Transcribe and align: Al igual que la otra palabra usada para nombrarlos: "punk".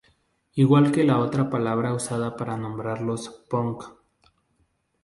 Al 0.03 0.13
igual 0.55 0.91
que 0.91 1.03
la 1.03 1.19
otra 1.19 1.47
palabra 1.51 1.93
usada 1.93 2.35
para 2.35 2.57
nombrarlos: 2.57 3.29
"punk". 3.47 3.83